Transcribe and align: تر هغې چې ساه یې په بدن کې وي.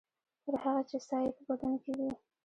تر 0.43 0.53
هغې 0.63 0.83
چې 0.89 0.97
ساه 1.07 1.21
یې 1.23 1.31
په 1.35 1.41
بدن 1.49 1.73
کې 1.83 1.91
وي. 1.97 2.09